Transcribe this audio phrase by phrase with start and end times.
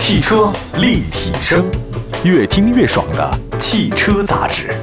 [0.00, 1.70] 汽车立体声，
[2.24, 4.74] 越听越爽的汽车杂志。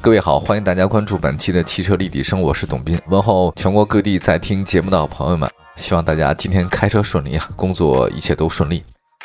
[0.00, 8.82] 各位好，欢迎大家关注本期的汽车立体声，我是董斌，问候全国各地在听节目的朋友们，希望大家今天开车顺利啊，工作一切都顺利。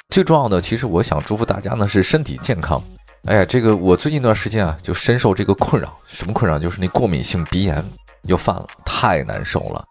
[0.09, 2.81] 最重要的，其实我想祝福大家呢是身体健康。
[3.25, 6.57] 哎呀，这个我最近一段时间啊，就深受这个困扰，什么困扰？
[6.57, 7.85] 就是那过敏性鼻炎
[8.23, 9.85] 又犯了，太难受了。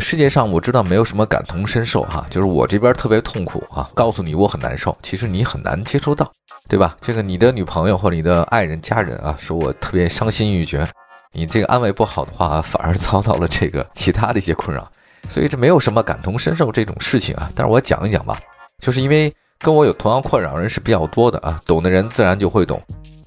[0.00, 6.30] 世界上我知道没有什么感同身受哈，就是我这边特别痛苦啊，告诉你我很难受，其实你很难接收到，
[6.66, 6.96] 对吧？
[7.00, 10.88] 这个你的女朋友或者你的爱人、家人啊，说我特别伤心欲绝，
[11.32, 14.90] 你这个安慰不好的话，反而遭到了这个其他的一些困扰，
[15.28, 17.50] 所以这没有什么感同身受这种事情啊。
[17.54, 18.38] 但是我讲一讲吧，
[18.80, 22.80] 就是因为跟我有同样困扰人是比较多的啊，懂的人自然就会懂。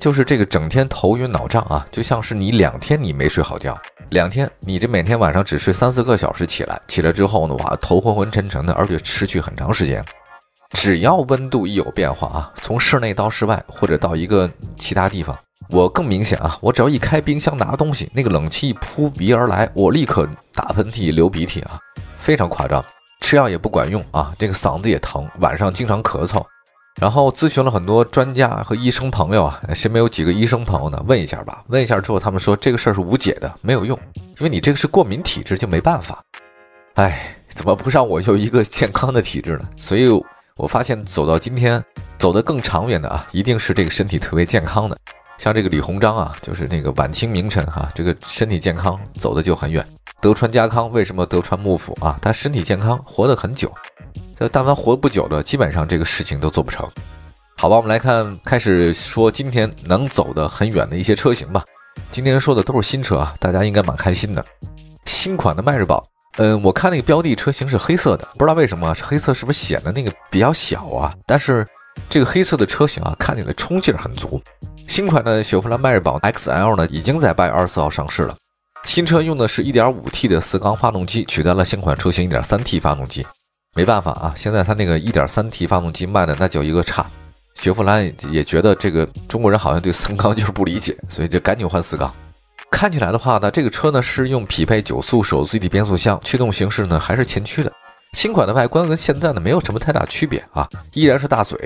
[0.06, 3.76] 就是这个整天头晕脑胀啊，就像是你两天你没睡好觉，
[4.12, 10.06] 两天你这每天晚上只睡三四个小时起来，起来之后呢，哇，头昏昏沉沉的，而且持续很长时间。
[10.74, 15.36] 只要温度一有变化啊，从室内到室外或者到一个其他地方，
[15.72, 21.80] 我更明显啊，我只要一开冰箱拿东西，那个冷气扑鼻而来，我立刻打喷嚏流鼻涕啊，
[22.16, 22.86] 非常夸张。
[23.22, 26.46] 吃药也不管用啊，这个嗓子也疼，晚上经常咳嗽。
[27.00, 31.04] 然后咨询了很多专家和医生朋友啊，身边有几个医生朋友呢？
[31.06, 31.64] 问一下吧。
[31.68, 36.24] 问一下之后，他们说这个事儿是无解的，没有用，因为你这个是过敏体质，就没办法。
[36.94, 39.70] 哎，怎么不让我有一个健康的体质呢？
[39.76, 40.08] 所以
[40.56, 41.84] 我发现走到今天，
[42.18, 44.98] 走得更长远的啊，一定是这个身体特别健康的。
[45.38, 49.86] 像这个李鸿章啊，就是那个晚清名臣哈，这个身体健康走的就很远。
[50.22, 52.18] 德川家康为什么德川幕府啊？
[52.22, 53.70] 他身体健康，活得很久。
[54.38, 56.86] 这但凡活不久的，基本上这个事情都做不成。
[57.58, 61.64] 好吧，我们来看，开始说今天能走得很远的一些车型吧。
[62.12, 64.44] 今天说的都是新车啊，大家应该蛮开心的。
[65.06, 66.06] 新款的迈锐宝，
[66.38, 71.16] 嗯，我看那个标的车型是黑色的，不知道为什么黑色，是不是显得那个比较小啊？
[71.26, 71.66] 但是
[72.10, 74.42] 这个黑色的车型啊，看起来冲劲很足。
[74.86, 78.36] 新款的雪佛兰迈锐宝 XL 呢，已经在八月二十四号上市了。
[78.84, 83.26] 新车用的是一点五 T 的四缸发动机，取代了现款车型一点三 T 发动机。
[83.76, 87.06] 没办法啊，现在它那个 1.3T 发动机卖的那叫一个差，
[87.56, 92.10] 雪佛兰也觉得这个中国人好像对三缸就是不理解，所以就赶紧换四缸。
[92.72, 97.72] 看起来的话呢，这个车呢是用匹配九速手自一体变速箱，驱动形式呢还是前驱的。
[98.14, 101.58] 新款的外观跟现在呢没有什么太大区别啊，依然是大嘴。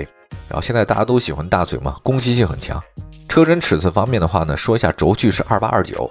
[0.48, 2.82] 然后现在大家都喜欢大嘴嘛，攻击性很强。
[3.28, 6.10] 车身尺寸方面的话呢，说一下轴距是二八二九。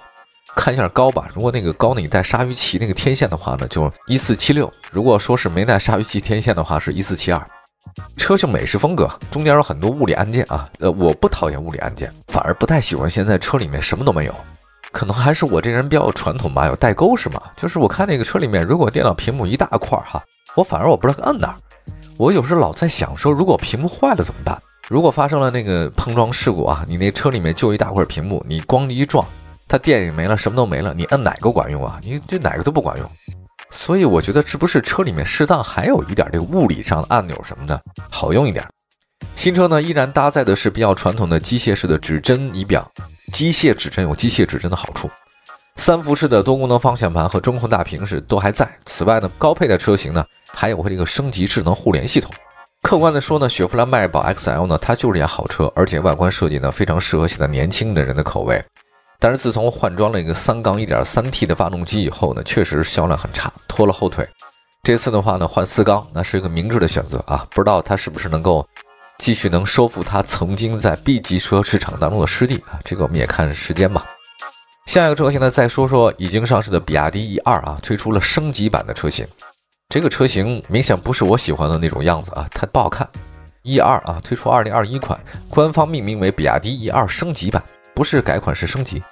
[0.56, 7.40] 看一下高吧，如果那个高你带鲨鱼鳍那个天线的话呢，就一四七六；如果说是没带鲨鱼鳍天线的话，是一四七二。
[8.16, 14.34] 车型美式风格，中间有很多物理按键啊，呃，我不讨厌物理按键，反而不太喜欢现在车里面什么都没有。
[14.92, 17.40] 可能还是我这人比较传统吧，有代沟是吗？
[17.56, 20.22] 就是我看那个车里面，如果电脑屏幕一大块哈，
[20.54, 21.54] 我反而我不知道摁哪儿。
[22.18, 24.60] 我有时老在想说，如果屏幕坏了怎么办？
[24.88, 29.24] 如果发生了那个碰撞事故啊，你那车里面就一大块屏幕，你咣一撞。
[29.70, 32.00] 它电也没了，什么都没了，你摁哪个管用啊？
[32.02, 33.08] 你这哪个都不管用，
[33.70, 37.80] 所以我觉得是不是车里面适当还有一点这个物理上的按钮什么的
[38.10, 38.66] 好用一点。
[39.36, 42.90] 新车呢依然搭载的是比较传统的机械式的指针仪表，
[43.32, 45.08] 机械指针有机械指针的好处，
[45.76, 48.68] 三辐式的多功能方向盘和中控大屏是都还在。
[48.86, 52.28] 此外呢，高配的车型呢还有这个升级智能互联系统。
[52.82, 58.60] 客观的说呢，雪佛兰迈锐宝 XL 呢它就是辆好车，而且外观设计呢非常适合现在年轻的人的口味。
[59.20, 64.26] 但是自从换装了一个三缸一点三 T 的发动机以后呢，确实销量很差，拖了后腿。
[64.82, 67.46] 这次的话呢，换四缸，那是一个明智的选择啊。
[67.50, 68.66] 不知道它是不是能够
[69.18, 72.80] 继续能收复它曾经在 B 级车市场当中的失地啊？
[72.82, 74.06] 这个我们也看时间吧。
[74.86, 79.26] 下一个车型呢，再说说已经上市的比亚迪 E 二啊，推出了升级版的车型。
[79.90, 83.06] 这个车型明显不是我喜欢的那种样子啊，它不好看。
[83.64, 85.20] E 二啊，推出二零二一款，
[85.50, 87.62] 官方命名为比亚迪 E 二升级版。
[88.00, 89.02] 不是改款是升级，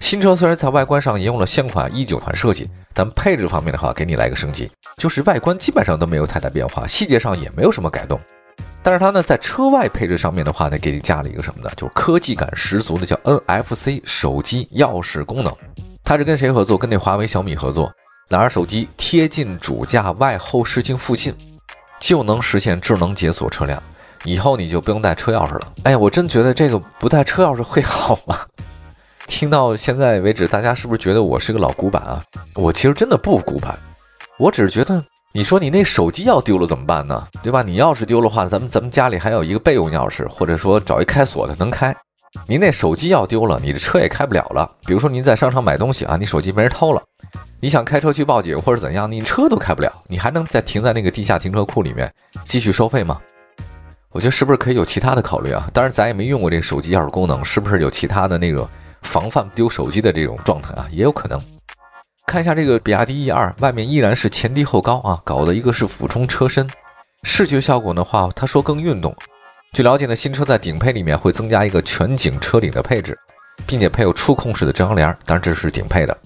[0.00, 8.20] 新车虽然在外观上沿用了现款一九款设计，但配置方面的话，给你来个升级，就是外观基本上都没有太大变化，细节上也没有什么改动。
[8.82, 11.70] 但是它呢，在车外配置上面的话呢，给你加了一个什么呢？
[11.74, 15.50] 就是科技感十足的叫 NFC 手机钥匙功能。
[16.04, 16.76] 它是跟谁合作？
[16.76, 17.90] 跟那华为、小米合作，
[18.28, 21.34] 拿着手机贴近主驾外后视镜附近，
[21.98, 23.82] 就能实现智能解锁车辆。
[24.24, 25.72] 以后你就不用带车钥匙了。
[25.84, 28.38] 哎呀，我真觉得这个不带车钥匙会好吗？
[29.26, 32.22] 听到现在为止，大家是不是觉得我是个老古板啊？
[32.54, 33.78] 我其实真的不古板，
[34.38, 37.26] 我只是觉得，你说你那手机要丢了怎么办呢？
[37.42, 37.62] 对吧？
[37.62, 41.94] 你钥匙丢了话，咱们咱们家里还有一个备用钥匙，或者说找一开锁的能开。
[42.46, 44.70] 您那手机要丢了，你的车也开不了了。
[44.84, 47.02] 比如说您在商场买东西啊，你手机没人偷了，
[47.60, 52.12] 你想开车去报警或者怎样，你车都开不了，你还能再停在那个地下停车库里面
[52.44, 53.20] 继续收费吗？
[54.14, 55.68] 我觉得是不是可以有其他的考虑啊？
[55.72, 58.66] 当然咱也没用过这个手机钥匙功能，是不是有其他的那个
[59.02, 60.86] 防范丢手机的这种状态啊？
[60.92, 61.42] 也有可能。
[62.24, 66.70] 看一下这个比亚迪 E 二，外面依然是前低后高啊，搞的一个是俯冲车身，
[67.24, 69.12] 视觉效果的话，他说更运动。
[69.72, 73.18] 据了解呢，新车在顶配里面会增加一个全景车顶的配置，
[73.66, 76.16] 并且配有触控式的遮阳帘，当然这是顶配的。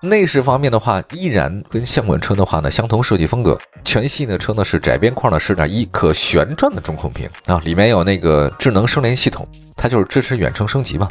[0.00, 3.58] 内饰方面的话，依然跟现款车的话呢相同设计风格。
[3.84, 9.46] 全系的车呢是窄边框的十点一可旋转的中控屏啊，里面有那个智能声联系统，
[9.76, 11.08] 它就是支持远程升级嘛。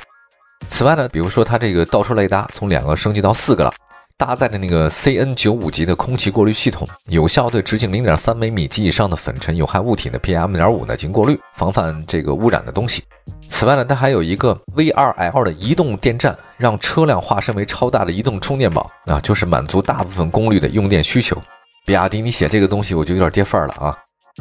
[0.69, 3.73] 此外呢，比如说它这个倒车雷达从两个升级到四个了。
[4.17, 13.03] 搭载的那个 CN 九五级的空气过滤系统，有效对直径零点三微米及以上的粉尘有害物体的 PM 点五呢进行过滤，防范这个污染的东西。
[13.47, 21.39] 此外呢，它还有一个 V2L 的移动电站，让车辆化身为超大的移动充电宝啊，就是满足大部分功率的用电需求。
[21.85, 23.95] 比亚迪，你写这个东西我就有点跌份儿了啊。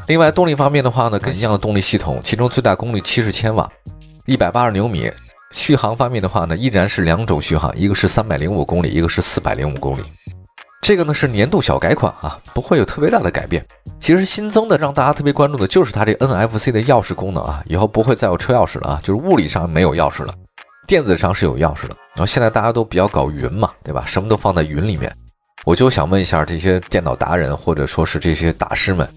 [0.07, 3.71] 另外，动力方面的话呢，跟一样的动力系统，其中最大功率七十千瓦，
[4.25, 5.11] 一百八十牛米。
[5.57, 10.03] 续航方面的话呢，依然是两种续航，一个是三百零五公里，一个是四百零五公里。
[10.83, 13.67] 这个呢是年度小改款啊，不会有特别大的改变。
[13.99, 20.35] 其实新增的让大家特别关注的就是它这 NFC 的钥匙功能啊，以后不会再有车钥匙了啊，就是物理上没有钥匙了，
[20.87, 21.97] 电子上是有钥匙的。
[22.15, 24.05] 然后现在大家都比较搞云嘛，对吧？
[24.07, 25.11] 什么都放在云里面。
[25.65, 29.09] 我就想问一下这些电脑达人或者说是这些大师们，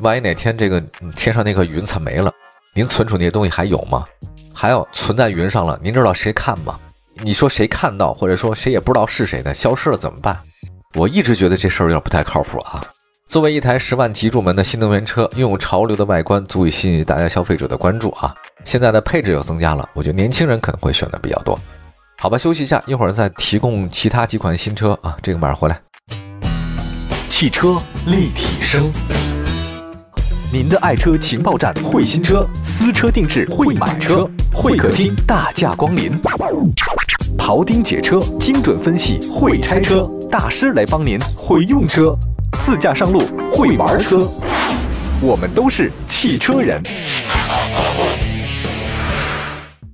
[0.00, 0.80] 万一哪天这个
[1.14, 2.32] 天上那个云彩没了，
[2.74, 4.02] 您存储那些东西还有吗？
[4.54, 6.78] 还要存在云上了，您知道谁看吗？
[7.16, 10.38] 你说谁看到，或者说谁也不知道是谁的，消失了怎么办？
[10.94, 12.84] 我一直觉得这事儿有点不太靠谱啊。
[13.28, 18.34] 作为一台十万级入门的新能源车，拥有潮流的外观，足以吸引大家消费者的关注啊。
[18.64, 21.58] 现在的配置又增加了，我觉得年轻人可能会选的比较多。
[22.18, 25.16] 好吧，休息一下，一会儿再提供其他几款新车啊。
[25.22, 25.80] 这个马上回来。
[27.28, 28.92] 汽车立体声。
[30.52, 36.12] 您的爱车情报站，会新车，私车定制，会买车，会客厅大驾光临，
[37.38, 42.14] 庖丁解车，精准分析，会拆车大师来帮您，会用车，
[42.52, 43.20] 自驾上路，
[43.50, 44.28] 会玩车，
[45.22, 46.82] 我们都是汽车人。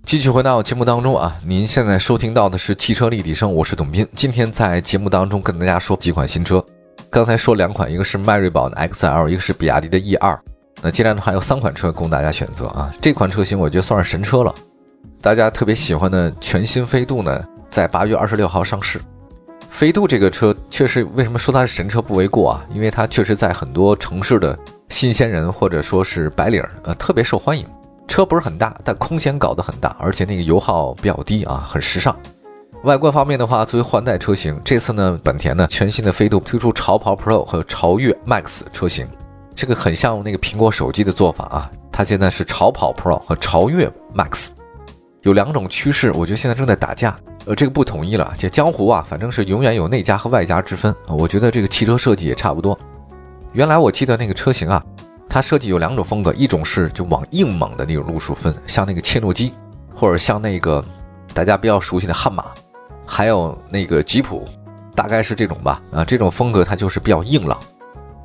[0.05, 6.61] 继续回到节目当中啊，您现在收听到的是汽车立体声，我是董斌，今天在节目当中跟大家说几款新车。
[7.11, 10.39] 刚才说两款，一个是迈锐宝的 XL，一个是比亚迪的 E 二。
[10.83, 12.95] 那接下来呢，还有三款车供大家选择啊。
[13.01, 14.55] 这款车型我觉得算是神车了，
[15.23, 19.01] 大家特别喜欢的全新飞度呢，在八月二十六号上市。
[19.71, 22.65] 飞度这个车确实，为什么说它是神车不为过啊？
[22.75, 24.57] 因为它确实在很多城市的
[24.91, 27.67] 新鲜人或者说是白领呃特别受欢迎。
[28.07, 32.15] 车不是很大，但空间搞得很大，而且那个油耗比较低啊，很时尚。
[32.85, 39.07] 外观方面的话，作为换代车型，这次呢，本田呢全新的飞度推出潮跑 Pro 和潮越 Max 车型，
[39.53, 41.71] 这个很像那个苹果手机的做法啊。
[41.91, 44.47] 它现在是潮跑 Pro 和潮越 Max，
[45.23, 48.33] 有两种趋势，我觉得现在正在打架，呃，这个不统一了。
[48.39, 50.95] 这江湖啊，反正是永远有内家和外家之分。
[51.09, 52.79] 我觉得这个汽车设计也差不多。
[53.53, 54.81] 原来我记得那个车型啊，
[55.29, 59.53] 它设计有两种风格，一种是就往硬猛的那种路数分，像那个切诺基，
[59.93, 60.85] 或者像那个
[61.35, 62.45] 大家比较熟悉的悍马。
[63.11, 64.47] 还有那个吉普，
[64.95, 67.59] 大概是这种吧，啊，这种风格它就是比较硬朗。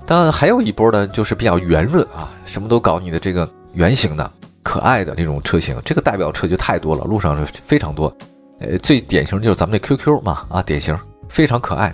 [0.05, 4.29] 当然还有一波呢，就是比较圆润啊，什么都搞你的这个圆形的、
[4.61, 5.75] 可爱的这种车型。
[5.85, 8.13] 这个代表车就太多了，路上是非常多。
[8.59, 10.95] 呃，最典型就是咱们的 QQ 嘛，啊，典型
[11.29, 11.93] 非常可爱。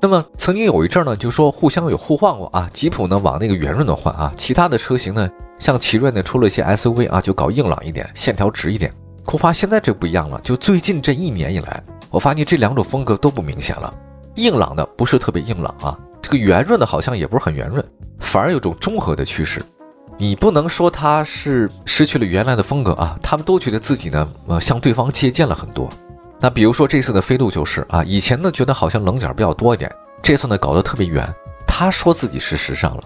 [0.00, 8.92] 那么曾经有一阵呢，就说互相有互换过啊，吉普呢往那个圆润的换啊，其他的车型呢，像奇瑞呢出了一些 SUV 啊，就搞硬朗一点，线条直一点。
[9.24, 11.82] 恐怕现在这不一样了，就最近这一年以来。
[12.10, 13.92] 我发现这两种风格都不明显了，
[14.34, 17.82] 硬朗的不是特别硬朗啊，这个圆润的好像也不是很圆润，
[18.18, 19.62] 反而有种中和的趋势。
[20.18, 25.88] 你不能说它是失去了原来的风格啊，他们都觉得自己呢，呃，向对方借鉴了很多。
[26.38, 31.26] 那比如说这次的飞度就是啊，以前呢觉得好像棱角比较多一点，这次呢搞得特别圆。
[31.66, 33.02] 他说自己是时尚了。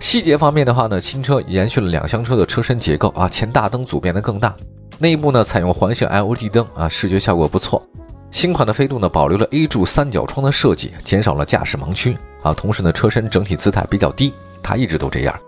[0.00, 4.52] 细节方面的话呢，新车延续了两厢车的车身结构啊，前大灯组变得更大，
[4.98, 7.86] 内部呢采用环形 LED 灯啊，视觉效果不错。
[8.30, 12.54] 新款的飞度呢，保留了 A 柱三角窗的设计，减少了驾驶盲区啊。
[12.54, 15.38] 同时呢，车身整体姿态比较低，它一直都这样。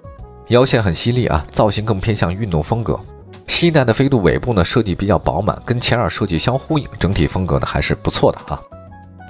[0.49, 2.99] 腰线很犀利啊，造型更偏向运动风格。
[3.47, 8.61] 新一代的飞度尾部呢，设计比较饱满，跟前耳设计相呼应，整体风格呢还是不错的啊。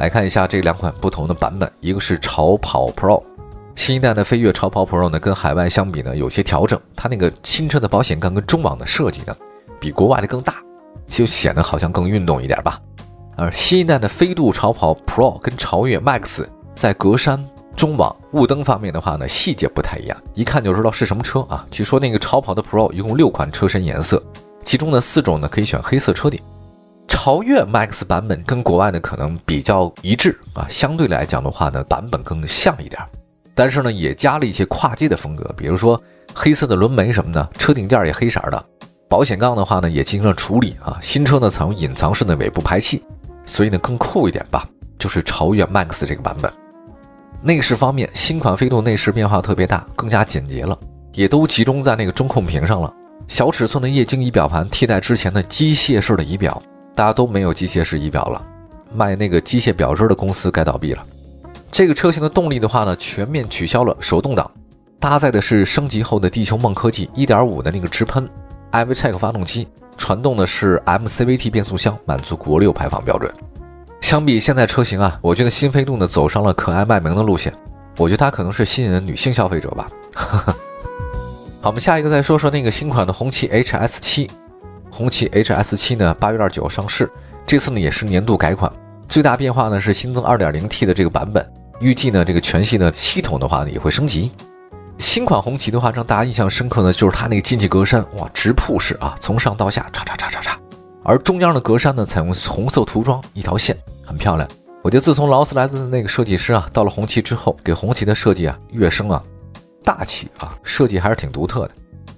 [0.01, 3.23] 来看一下这两款不同的版本，一个是潮跑 Pro，
[3.75, 9.37] 新一代的飞跃潮跑 Pro 呢，跟海外相比呢有些调整，它那个新车的保险杠跟中网的设计呢，
[9.81, 10.57] 比国外的更大。
[11.09, 12.81] 就显得好像更运动一点吧。
[13.37, 16.43] 而新一代的飞度超跑 Pro 跟超越 Max
[16.75, 17.39] 在格栅、
[17.77, 21.67] 中网、雾灯方面的话呢，细节不太一样，一看就知道是什么车啊。
[21.71, 24.23] 据说那个超跑的 Pro 一共六款车身颜色，
[24.65, 26.41] 其中呢四种呢可以选黑色车顶。
[27.09, 33.03] 超越 Max 版本跟国外的可能比较一致啊，相对来讲的话呢，版本更像一点，
[33.55, 36.01] 但是呢也加了一些跨界的风格，比如说
[36.35, 38.65] 黑色的轮眉什么的，车顶垫也黑色的，
[39.09, 40.99] 保险杠的话呢也进行了处理啊。
[41.01, 43.03] 新车呢采用隐藏式的尾部排气。
[43.45, 46.51] 所以呢，更酷一点吧，就是超越 Max 这个版本。
[47.43, 50.79] 内饰方面，新款飞度内饰变化特别大，更加简洁了，
[51.13, 52.95] 也都集中在那个中控屏上了。
[53.27, 56.63] 小尺寸的液晶仪表盘替代之前的机械式的仪表，
[56.95, 58.41] 大家都没有机械式仪表了，
[58.95, 61.05] 卖那个机械表针的公司该倒闭了。
[61.73, 64.49] 这个车型的动力的话呢，全面取消了手动挡，
[65.01, 68.29] 搭载的是升级后的地球梦科技1.5的那个直喷
[68.73, 69.67] iVTEC 发动机。
[69.97, 73.33] 传动的是 MCVT 变速箱，满足国六排放标准。
[74.03, 77.53] 相比现在车型啊，我觉得新飞度呢走上了可爱卖萌的路线。
[77.97, 79.89] 我觉得它可能是吸引了女性消费者吧。
[81.63, 84.29] 好，我们下一个再说说那个新款的红旗 HS7。
[84.91, 87.11] 红旗 HS7 呢，八月二十九上市，
[87.47, 88.71] 这次呢也是年度改款。
[89.09, 91.47] 最大变化呢是新增 2.0T 的这个版本，
[91.83, 94.31] 预计呢这个全系的系统的话呢也会升级。
[94.99, 100.59] 新款红旗的话，让大家印象深刻的就是它那个进气格栅，哇，直瀑式啊，从上到下，叉叉叉叉叉。
[101.03, 104.49] 而中央的格栅呢，采用红色涂装，一条线，很漂亮。
[104.83, 109.21] 我觉得自从劳斯莱斯的那个设计师啊，到了红旗之后，给红旗的设计啊，跃升啊，
[109.83, 111.71] 大气啊，设计还是挺独特的。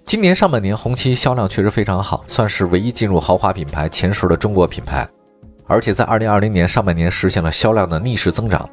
[0.05, 5.09] 今年上半年红旗销量确实非常好，算是唯一进入豪华品牌前十的中国品牌，
[5.67, 8.69] 而且在二零二零年上半年实现了销量的逆势增长。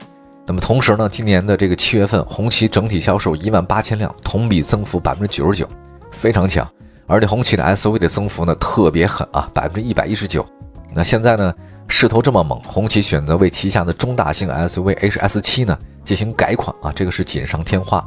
[0.45, 5.67] 那么同时呢，今年的这个七月份，红旗整体销售一万八千辆，同比增幅百分之九十九，
[6.11, 6.67] 非常强。
[7.07, 10.45] 而且红旗的 SUV 的增幅呢特别狠啊，百分之一百一十九。
[10.93, 11.53] 那现在呢，
[11.87, 18.03] 势头这么猛，红旗选择为旗下的中大型 SUV HS7 呢进行改款啊，这个是锦上添花。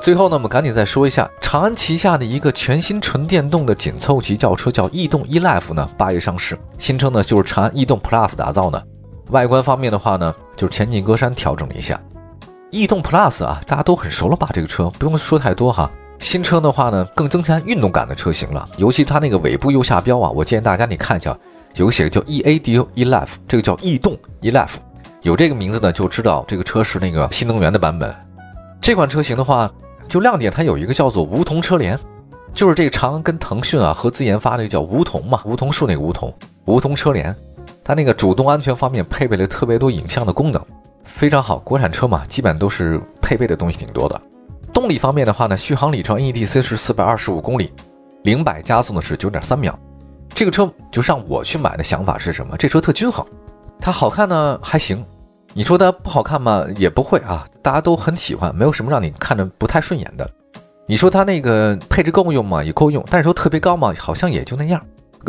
[0.00, 8.86] 最后呢，我们赶紧再说一下，长安旗下的一个全新纯电动的紧凑级轿车叫逸动 eLife 呢，八月上市，新车呢就是长安逸动 Plus 打造的。
[9.30, 12.00] 外观方面的话呢，就是前进格栅调整了一下。
[12.70, 14.48] 逸动 Plus 啊，大家都很熟了吧？
[14.52, 15.90] 这个车不用说太多哈。
[16.18, 18.68] 新车的话呢，更增加运动感的车型了。
[18.76, 21.36] 尤其它那个尾部右下标啊，我建议大家你看一下，
[21.76, 24.76] 有写个叫 E A D O E Life，这个叫逸动 E Life，
[25.22, 28.14] 有这个名字呢，就知道这个车是那个新能源的版本。
[28.80, 29.70] 这款车型的话，
[30.08, 31.98] 就亮点它有一个叫做梧桐车联，
[32.52, 36.32] 就是这个长安跟腾讯啊合资研发的叫梧桐嘛，梧桐树那个梧桐，
[36.64, 37.34] 梧桐车联。
[37.84, 40.60] 它那个主动安全方面配备了特别多影像的功能，
[41.04, 41.58] 非常好。
[41.58, 44.18] 国产车嘛，基本都是配备的东西挺多的。
[44.72, 47.70] 动力方面的话呢，续航里程 NEDC 是四百二十五公里，
[48.22, 49.78] 零百加速呢是九点三秒。
[50.30, 52.56] 这个车就让我去买的想法是什么？
[52.56, 53.24] 这车特均衡，
[53.78, 55.04] 它好看呢还行，
[55.52, 56.64] 你说它不好看吗？
[56.76, 60.28] 也不会啊，大家都很喜欢，没有什么让你看着不太顺眼的。
[60.86, 62.64] 你说它那个配置够用吗？
[62.64, 63.92] 也够用，但是说特别高吗？
[63.98, 64.82] 好像也就那样，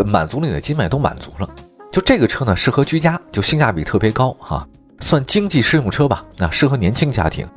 [0.06, 1.50] 满足你的基本都满足了。
[1.96, 4.68] 就这个车呢，适合居家，就性价比特别高哈，
[5.00, 6.26] 算经济适用车吧。
[6.38, 7.48] 那适合年轻家庭，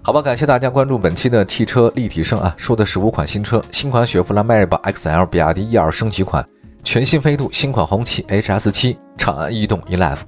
[0.00, 0.22] 好吧？
[0.22, 6.46] 感谢大家关注本期的汽车立体声啊，说的是五款新车：新款雪佛兰迈锐宝 XL、比亚迪 E 二升级款、
[6.84, 10.20] 全新飞度、新款红旗 HS7、长安逸动 eLife。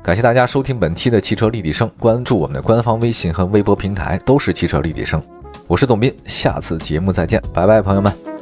[0.00, 5.20] 感谢大家收听本期的汽车立体声，关注我们的官方微信和微博平台，都是汽车立体声。
[5.66, 8.37] 我是董斌，下次节目再见，拜拜，朋友们。